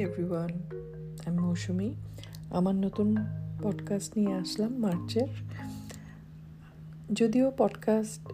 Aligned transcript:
Everyone 0.00 0.50
আমি 1.26 1.38
মৌসুমি 1.38 1.94
আমার 2.50 2.74
নতুন 2.74 3.16
পডকাস্ট 3.62 4.18
নিয়ে 4.18 4.32
আসলাম 4.32 4.76
মার্চের। 4.76 5.28
যদিও 7.12 7.52
পডকাস্ট 7.56 8.32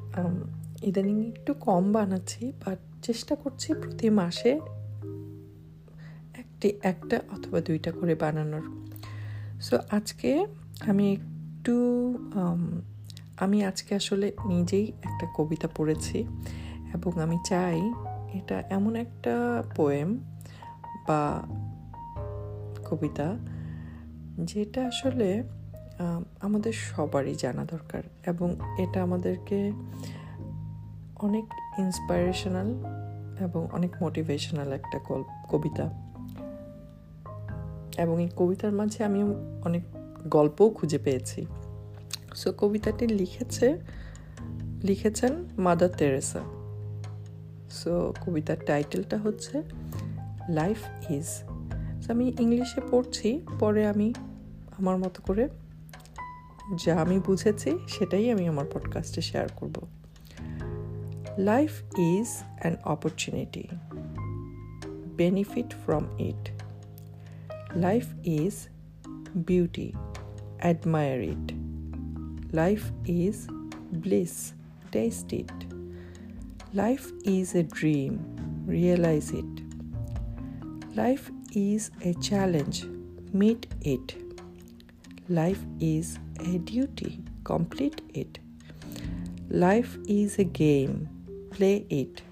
ইদানিং 0.84 1.28
একটু 1.28 1.54
কম 1.54 1.92
বানাচ্ছি 1.92 2.52
বাট 2.66 2.78
চেষ্টা 3.02 3.36
করছি 3.36 3.74
প্রতি 3.74 4.10
মাসে 4.10 4.60
একটি, 6.38 6.72
একটা 6.82 7.20
অথবা 7.32 7.60
দুইটা 7.60 7.92
করে 7.92 8.14
বানানোর। 8.14 8.86
সো 9.60 9.78
আজকে 9.90 10.46
আমি 10.80 11.12
একটু 11.12 11.74
আমি 13.36 13.64
আজকে 13.64 13.94
আসলে 13.94 14.32
নিজেই 14.46 14.84
একটা 14.84 15.26
কবিতা 15.34 15.68
পড়েছি 15.76 16.18
এবং 16.94 17.20
আমি 17.20 17.38
চাই 17.46 17.80
এটা 18.34 18.60
এমন 18.60 18.96
একটা 18.96 19.64
পোয়েম 19.76 20.18
বা 21.06 21.42
কবিতা, 22.90 23.36
যেটা 24.38 24.86
আসলে 24.86 25.42
আমাদের 26.40 26.72
সবারই 26.72 27.34
জানা 27.34 27.64
দরকার 27.64 28.02
এবং 28.26 28.56
এটা 28.78 29.02
আমাদেরকে 29.02 29.72
অনেক 31.16 31.44
ইন্সপাইরেশনাল 31.78 32.74
এবং 33.40 33.68
অনেক 33.72 33.90
মোটিভেশনাল 34.00 34.72
একটা 34.72 34.98
কবিতা। 35.48 35.90
এবং 37.98 38.22
এই 38.22 38.28
কবিতার 38.36 38.72
মাঝে 38.72 39.04
আমি 39.04 39.22
অনেক 39.64 39.82
গল্পও 40.28 40.70
খুঁজে 40.70 40.98
পেয়েছি। 40.98 41.46
সো 42.34 42.52
কবিতাটি 42.58 43.06
লিখেছে, 43.06 43.78
লিখেছেন 44.82 45.44
মাদার 45.58 45.88
তেরেসা 45.88 46.40
সো 47.70 48.14
কবিতার 48.26 48.56
টাইটেলটা 48.66 49.18
হচ্ছে 49.18 49.62
লাইফ 50.48 51.10
ইজ 51.10 51.26
আমি 52.10 52.32
ইংলিশে 52.40 52.80
পড়ছি, 52.90 53.40
পরে 53.60 53.86
আমি 53.86 54.14
আমার 54.78 54.98
মতো 54.98 55.22
করে 55.22 55.48
যা 56.84 57.00
আমি 57.00 57.18
বুঝেছি, 57.18 57.78
সেটাই 57.88 58.30
আমি 58.30 58.48
আমার 58.48 58.64
পডকাস্টে 58.74 59.22
শেয়ার 59.22 59.48
করব। 59.56 59.86
Life 61.38 61.82
is 61.98 62.26
an 62.60 62.76
opportunity 62.84 63.68
benefit 65.16 65.74
from 65.84 66.04
it 66.18 66.50
life 67.76 68.06
is 68.24 68.68
beauty 69.34 69.92
admire 70.58 71.22
it 71.22 71.52
life 72.54 72.90
is 73.06 73.48
bliss 73.94 74.52
taste 74.92 75.32
it 75.32 75.64
life 76.74 77.12
is 77.24 77.56
a 77.56 77.62
dream 77.62 78.18
realise 78.70 79.32
it 79.32 79.63
Life 80.96 81.28
is 81.52 81.90
a 82.02 82.14
challenge, 82.14 82.84
meet 83.32 83.66
it. 83.80 84.14
Life 85.28 85.58
is 85.80 86.20
a 86.38 86.58
duty, 86.58 87.20
complete 87.42 88.00
it. 88.14 88.38
Life 89.50 89.98
is 90.06 90.38
a 90.38 90.44
game, 90.44 91.08
play 91.50 91.84
it. 91.90 92.22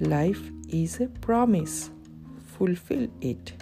Life 0.00 0.42
is 0.68 1.00
a 1.00 1.06
promise, 1.06 1.88
fulfill 2.44 3.08
it. 3.22 3.54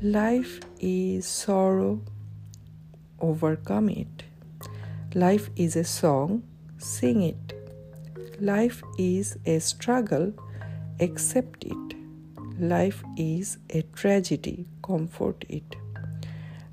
Life 0.00 0.60
is 0.80 1.26
sorrow, 1.26 2.00
overcome 3.20 3.90
it. 3.90 4.22
Life 5.14 5.50
is 5.54 5.76
a 5.76 5.84
song, 5.84 6.44
sing 6.78 7.22
it. 7.22 7.52
Life 8.40 8.82
is 8.96 9.36
a 9.44 9.58
struggle, 9.58 10.32
accept 10.98 11.64
it. 11.64 11.95
Life 12.59 13.03
is 13.17 13.57
a 13.69 13.81
tragedy, 13.93 14.67
comfort 14.83 15.45
it. 15.49 15.75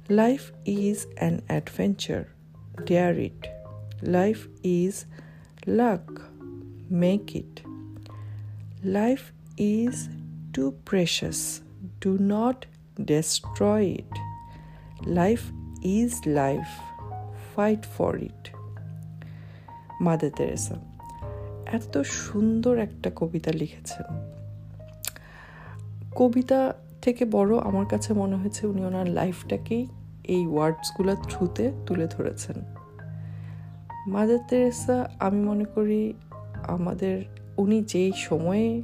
Life 0.08 0.52
is 0.64 1.06
an 1.18 1.42
adventure, 1.48 2.26
dare 2.84 3.18
it. 3.18 3.48
Life 4.02 4.48
is 4.62 5.06
luck, 5.66 6.22
make 6.90 7.34
it. 7.34 7.62
Life 8.82 9.32
is 9.56 10.08
too 10.52 10.72
precious, 10.84 11.62
do 12.00 12.18
not 12.18 12.66
destroy 13.04 13.82
it. 14.02 14.12
Life 15.06 15.52
is 15.82 16.24
life, 16.26 16.74
fight 17.54 17.84
for 17.86 18.16
it. 18.16 18.42
Mother 20.00 20.30
Teresa 20.30 20.76
এত 21.76 21.94
সুন্দর 22.22 22.74
একটা 22.78 23.08
কবিতা 23.20 23.50
লিখেছেন 23.50 24.06
কবিতা 26.15 26.73
থেকে 27.01 27.25
বড় 27.25 27.57
আমার 27.59 27.85
কাছে 27.85 28.13
মনে 28.13 28.35
হয়েছে 28.35 28.67
উনি 28.67 28.85
ওনার 28.85 29.07
লাইফটাকেই 29.07 29.87
এই 30.23 30.47
ওয়ার্ডসগুলোর 30.47 31.15
থ্রুতে 31.15 31.71
তুলে 31.87 32.07
ধরেছেন। 32.07 32.57
মাদার 34.07 34.39
তেরেসা 34.49 35.09
আমি 35.19 35.39
মনে 35.43 35.65
করি 35.65 36.13
আমাদের, 36.67 37.23
উনি 37.57 37.81
যেই 37.81 38.11
সময়ে 38.11 38.81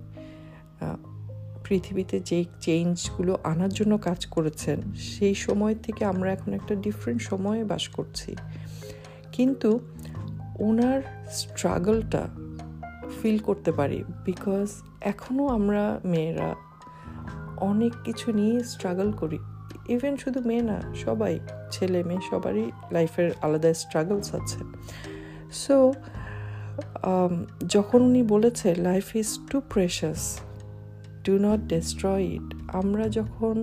পৃথিবীতে 1.64 2.20
যেই 2.20 2.46
চেঞ্জগুলো 2.62 3.38
আনার 3.44 3.70
জন্য 3.70 3.98
কাজ 3.98 4.26
করেছেন, 4.26 4.80
সেই 4.98 5.36
সময় 5.36 5.76
থেকে 5.76 6.06
আমরা 6.06 6.32
এখন 6.32 6.54
একটা 6.54 6.76
ডিফারেন্ট 6.76 7.22
সময়ে 7.22 7.64
বাস 7.64 7.88
করছি। 7.88 8.36
কিন্তু 9.32 9.80
ওনার 10.60 11.00
স্ট্রাগলটা 11.32 12.24
ফিল 13.18 13.38
করতে 13.40 13.72
পারি 13.72 14.04
বিকজ 14.26 14.68
এখনও 15.02 15.48
আমরা 15.48 16.00
মেয়েরা 16.06 16.56
অনেক 17.62 17.94
কিছু 18.04 18.28
নিয়ে 18.32 18.56
স্ট্রাগল 18.64 19.10
করি। 19.12 19.40
ইভেন 19.90 20.14
শুধু 20.18 20.40
মেয়ে 20.46 20.62
না 20.62 20.78
সবাই 21.06 21.34
ছেলে 21.72 22.00
মেয়ে 22.04 22.24
সবারই 22.32 22.66
লাইফের 22.92 23.30
আলাদা 23.42 23.70
স্ট্রাগলস 23.74 24.28
আছে। 24.36 24.60
সো 25.52 25.78
um, 27.12 27.34
যখন 27.68 28.00
উনি 28.02 28.22
বলেছে 28.24 28.76
life 28.76 29.08
is 29.16 29.30
too 29.52 29.58
precious 29.74 30.22
do 31.24 31.34
not 31.38 31.60
destroy 31.68 32.24
it 32.36 32.48
আমরা 32.74 33.06
যখন 33.10 33.56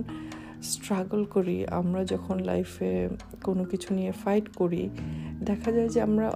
স্ট্রাগল 0.63 1.21
করি 1.25 1.57
আমরা 1.65 2.01
যখন 2.03 2.35
লাইফে 2.39 2.91
কোনো 3.43 3.63
কিছু 3.63 3.89
নিয়ে 3.93 4.11
ফাইট 4.23 4.45
করি 4.55 4.83
দেখা 5.41 5.69
যায় 5.71 5.89
যে 5.89 5.99
আমরা 6.01 6.27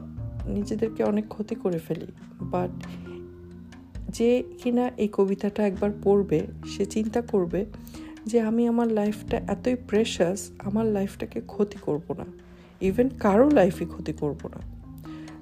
নিজেদেরকে 0.48 1.02
অনেক 1.04 1.26
ক্ষতি 1.28 1.56
করে 1.56 1.80
ফেলি। 1.80 2.10
বাট 2.42 2.74
যে 4.12 4.44
কিনা 4.64 4.92
এই 4.98 5.10
কবিতাটা 5.12 5.68
একবার 5.68 5.92
পড়বে, 6.04 6.40
সে 6.68 6.86
চিন্তা 6.86 7.22
করবে 7.22 7.66
যে 8.26 8.42
আমি 8.42 8.68
আমার 8.68 8.88
লাইফটা 8.92 9.38
এতই 9.48 9.76
প্রেশাস 9.76 10.50
আমার 10.60 10.86
লাইফটাকে 10.86 11.42
ক্ষতি 11.42 11.78
করব 11.82 12.14
না। 12.14 12.26
ইভেন 12.82 13.10
কারও 13.20 13.50
লাইফই 13.50 13.86
ক্ষতি 13.86 14.14
করব 14.14 14.42
না। 14.48 14.60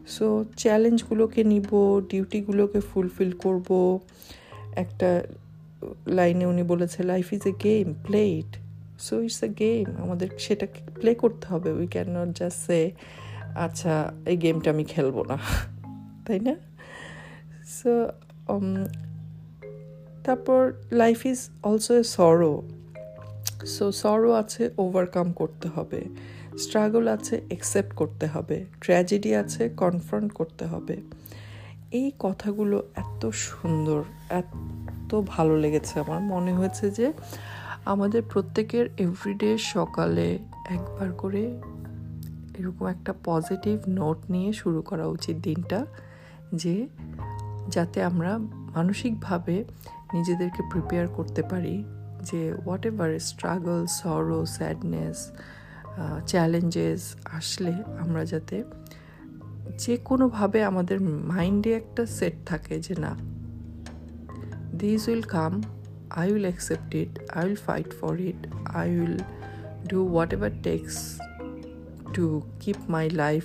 সো 0.07 0.45
চ্যালেঞ্জগুলোকে 0.57 1.43
নিব 1.43 2.01
ডিউটিগুলোকে 2.09 2.79
ফুলফিল 2.79 3.31
করব। 3.31 3.99
একটা 4.75 5.09
লাইনে 6.07 6.45
উনি 6.45 6.63
বলেছে 6.63 7.03
life 7.03 7.33
is 7.33 7.41
a 7.45 7.51
game 7.63 7.93
play 8.05 8.21
it 8.29 8.57
so 8.99 9.21
it's 9.21 9.43
a 9.43 9.49
game 9.59 9.85
আমাদের 10.03 10.29
সেটাকে 10.37 10.79
প্লে 10.99 11.11
করতে 11.13 11.47
হবে। 11.47 11.69
We 11.71 11.87
can 11.87 12.07
not 12.17 12.39
just 12.39 12.59
say 12.67 12.91
আচ্ছা 13.55 14.13
এই 14.25 14.37
গেমটা 14.37 14.71
আমি 14.71 14.83
খেলব 14.83 15.23
না। 15.23 15.37
তাই 16.25 16.39
না? 16.39 16.55
সো 17.65 17.91
তারপর 20.23 20.73
life 20.91 21.25
is 21.25 21.49
also 21.63 21.93
a 21.95 22.03
sorrow 22.03 22.61
so 23.65 23.91
সরো 23.91 24.31
আছে 24.33 24.69
ওভারকাম 24.77 25.31
করতে 25.31 25.67
হবে 25.67 26.01
স্ট্রাগল 26.57 27.07
আছে 27.07 27.41
অ্যাকসেপ্ট 27.47 27.95
করতে 27.95 28.27
হবে 28.27 28.65
ট্র্যাজেডি 28.81 29.35
আছে 29.35 29.69
কনফ্রন্ট 29.69 30.33
করতে 30.33 30.65
হবে। 30.65 31.01
এই 31.91 32.11
কথাগুলো 32.19 32.83
এত 32.95 33.29
সুন্দর, 33.29 34.03
এত 34.29 35.21
ভালো 35.27 35.57
লেগেছে 35.57 35.99
আমার। 35.99 36.21
মনে 36.21 36.53
হয়েছে 36.53 36.89
যে 36.89 37.13
আমাদের 37.85 38.21
প্রত্যেকের 38.33 38.85
এভরিডে 38.97 39.57
সকালে 39.57 40.39
একবার 40.69 41.11
করে 41.11 41.43
এরকম 42.59 42.85
একটা 42.85 43.13
পজিটিভ 43.25 43.79
নোট 43.89 44.17
নিয়ে 44.29 44.53
শুরু 44.53 44.81
করা 44.81 45.05
উচিত 45.05 45.37
দিনটা, 45.37 45.85
যে 46.53 46.87
যাতে 47.69 47.99
আমরা 48.03 48.31
মানসিকভাবে 48.75 49.55
নিজেদেরকে 50.13 50.61
প্রিপেয়ার 50.71 51.07
করতে 51.07 51.41
পারি 51.43 51.75
যে 52.23 52.41
whatever 52.85 53.11
struggle 53.19 53.79
sorrow 53.99 54.39
sadness 54.57 55.19
challenges 56.27 57.01
আসলে 57.37 57.73
আমরা 57.99 58.23
যাতে 58.25 58.57
যে 59.77 59.93
কোনোভাবে 60.05 60.59
আমাদের 60.63 60.97
মাইন্ডে 61.31 61.71
একটা 61.71 62.03
সেট 62.17 62.35
থাকে 62.45 62.75
যে 62.79 62.95
না 62.99 63.11
this 64.77 65.01
will 65.09 65.25
come 65.29 65.53
I 66.15 66.25
will 66.31 66.45
accept 66.45 66.89
it 66.95 67.11
I 67.35 67.41
will 67.45 67.59
fight 67.67 67.89
for 67.93 68.13
it 68.21 68.41
I 68.75 68.87
will 68.97 69.17
do 69.87 69.99
what 70.33 70.51
takes 70.63 70.95
to 72.13 72.25
keep 72.59 72.79
my 72.89 73.05
life 73.15 73.43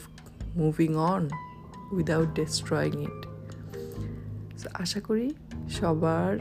moving 0.56 0.90
on 1.12 1.22
without 1.92 2.28
destroying 2.34 2.94
it 3.02 3.20
আশা 4.74 5.00
করি 5.00 5.34
সবার 5.70 6.32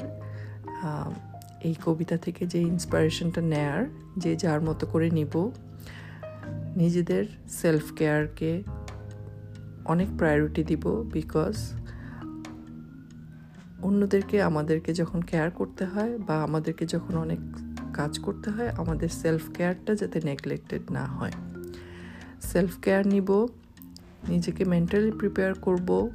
এই 1.61 1.75
কবিতা 1.85 2.17
থেকে 2.17 2.45
যে 2.45 2.59
ইন্সপিরেশনটা 2.61 3.41
নেয়ার, 3.41 3.85
যে 4.17 4.35
যার 4.35 4.61
মতো 4.61 4.87
করে 4.87 5.09
নিব, 5.09 5.51
নিজেদের 6.75 7.25
সেলফ 7.49 7.85
কেয়ারকে 7.93 8.63
অনেক 9.85 10.07
প্রায়োরিটি 10.17 10.63
দিব 10.63 10.83
বিকজ 11.13 11.55
অন্যদেরকে, 13.83 14.41
আমাদেরকে 14.41 14.93
যখন 14.93 15.21
কেয়ার 15.21 15.51
করতে 15.51 15.85
হয় 15.85 16.17
বা 16.17 16.43
আমাদেরকে 16.43 16.85
যখন 16.85 17.15
অনেক 17.15 17.39
কাজ 17.93 18.19
করতে 18.19 18.49
হয়, 18.49 18.69
আমাদের 18.69 19.09
সেলফ 19.09 19.49
কেয়ারটা 19.53 19.95
যাতে 19.95 20.21
নেগলেক্টেড 20.23 20.91
না 20.91 21.05
হয়। 21.05 21.31
সেলফ 22.41 22.73
কেয়ার 22.81 23.07
নিব, 23.07 23.47
নিজেকে 24.27 24.65
মেন্টালি 24.65 25.11
প্রিপেয়ার 25.11 25.53
করব 25.53 26.09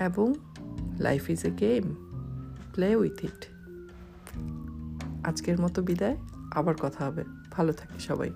এবং 0.00 0.34
life 0.98 1.30
is 1.30 1.44
a 1.44 1.50
game 1.50 1.94
play 2.74 2.96
with 2.96 3.24
it 3.24 3.46
আজকের 5.24 5.60
মতো 5.60 5.82
বিদায়। 5.82 6.16
আবার 6.50 6.74
কথা 6.78 7.06
হবে। 7.06 7.24
ভালো 7.50 7.72
থাকে 7.72 8.00
সবাই। 8.00 8.30